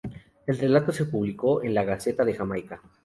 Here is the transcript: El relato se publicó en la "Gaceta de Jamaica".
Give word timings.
El 0.47 0.57
relato 0.57 0.91
se 0.91 1.05
publicó 1.05 1.61
en 1.61 1.75
la 1.75 1.83
"Gaceta 1.83 2.25
de 2.25 2.33
Jamaica". 2.33 2.81